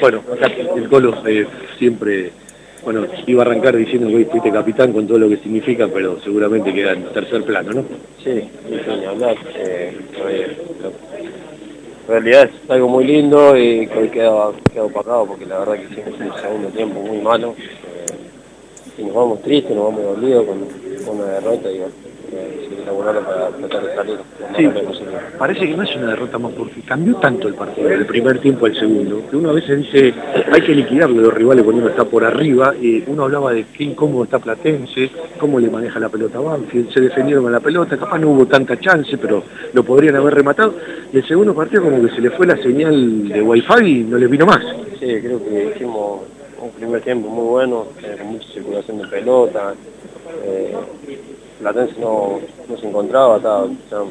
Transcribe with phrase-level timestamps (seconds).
[0.00, 0.46] Bueno, acá
[0.76, 1.14] el Colo
[1.78, 2.30] siempre,
[2.84, 6.20] bueno, iba a arrancar diciendo que hoy fuiste capitán con todo lo que significa, pero
[6.20, 7.84] seguramente queda en tercer plano, ¿no?
[8.22, 9.36] Sí, sí, hablar.
[9.56, 9.96] Eh,
[12.06, 15.74] en realidad es algo muy lindo y que hoy queda, queda opacado porque la verdad
[15.74, 17.54] que hicimos un segundo tiempo muy malo.
[17.58, 20.58] Eh, y nos vamos tristes, nos vamos dolidos con,
[21.04, 21.82] con una derrota y
[22.92, 24.18] bueno, para tratar de salir.
[24.56, 24.68] Sí,
[25.38, 28.66] parece que no es una derrota más porque cambió tanto el partido, del primer tiempo
[28.66, 30.14] al segundo, que uno a veces dice
[30.50, 33.64] hay que liquidarle a los rivales cuando uno está por arriba, y uno hablaba de
[33.64, 37.96] qué incómodo está Platense, cómo le maneja la pelota Banfield, se defendieron con la pelota,
[37.96, 40.74] capaz no hubo tanta chance, pero lo podrían haber rematado,
[41.12, 44.18] y el segundo partido como que se le fue la señal de wifi y no
[44.18, 44.60] les vino más.
[44.98, 46.22] Sí, creo que hicimos
[46.60, 49.74] un primer tiempo muy bueno, eh, con mucha circulación de pelota,
[50.44, 50.74] eh,
[51.58, 53.66] Platense no, no se encontraba, estaba,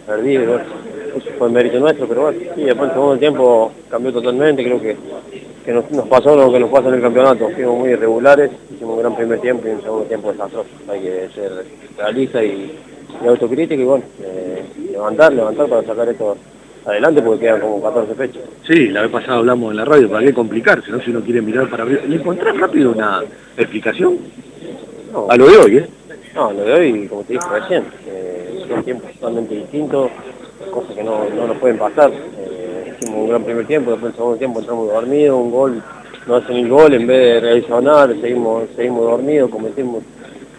[0.05, 4.81] perdido, eso fue mérito nuestro, pero bueno, sí, después en segundo tiempo cambió totalmente, creo
[4.81, 4.97] que,
[5.63, 8.99] que nos, pasó lo que nos pasa en el campeonato, fuimos muy irregulares, hicimos un
[8.99, 11.65] gran primer tiempo y un segundo tiempo desastroso, hay que ser
[11.97, 12.77] realista y,
[13.23, 16.37] y autocrítica y bueno, eh, levantar, levantar para sacar esto
[16.85, 18.43] adelante porque quedan como 14 fechas.
[18.65, 20.91] Sí, la vez pasada hablamos en la radio, ¿para qué complicarse?
[20.91, 20.99] ¿no?
[21.01, 23.23] Si uno quiere mirar para ver, ¿le encontrás rápido una
[23.57, 24.17] explicación?
[25.29, 25.87] A lo de hoy, ¿eh?
[26.37, 30.11] No, lo de hoy, como te dije recién, eh, son tiempos totalmente distintos,
[30.69, 32.11] cosas que no, no nos pueden pasar.
[32.13, 35.83] Eh, hicimos un gran primer tiempo, después el segundo tiempo entramos dormidos, un gol,
[36.27, 40.03] no hacen el gol, en vez de nada, seguimos, seguimos dormidos, cometemos,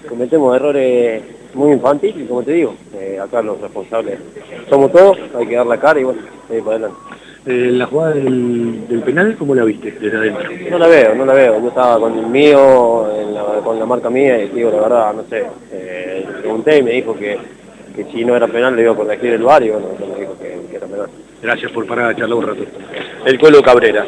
[0.09, 1.23] cometemos errores
[1.55, 4.19] muy infantiles, como te digo, eh, acá los responsables
[4.69, 7.08] somos todos, hay que dar la cara y bueno, para adelante.
[7.51, 10.51] Eh, la jugada del, penal, ¿cómo la viste desde adentro?
[10.71, 11.59] No la veo, no la veo.
[11.63, 13.09] Yo estaba con el mío,
[13.65, 15.47] con la marca mía, y digo, la verdad, no sé.
[15.73, 17.39] Eh, pregunté y me dijo que,
[17.97, 20.37] que, si no era penal le iba a corregir el bar y bueno, me dijo
[20.39, 21.09] que, que era penal.
[21.41, 22.65] Gracias por parar a charlar un rato.
[23.25, 24.05] El Colo Cabrera.